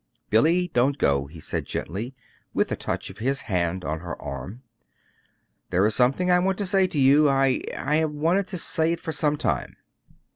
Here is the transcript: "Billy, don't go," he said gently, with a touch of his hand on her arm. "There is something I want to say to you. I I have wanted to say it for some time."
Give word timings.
"Billy, 0.31 0.67
don't 0.73 0.97
go," 0.97 1.27
he 1.27 1.39
said 1.39 1.65
gently, 1.67 2.15
with 2.55 2.71
a 2.71 2.75
touch 2.75 3.11
of 3.11 3.19
his 3.19 3.41
hand 3.41 3.85
on 3.85 3.99
her 3.99 4.19
arm. 4.19 4.63
"There 5.69 5.85
is 5.85 5.93
something 5.93 6.31
I 6.31 6.39
want 6.39 6.57
to 6.57 6.65
say 6.65 6.87
to 6.87 6.97
you. 6.97 7.29
I 7.29 7.61
I 7.77 7.97
have 7.97 8.09
wanted 8.09 8.47
to 8.47 8.57
say 8.57 8.93
it 8.93 8.99
for 8.99 9.11
some 9.11 9.37
time." 9.37 9.75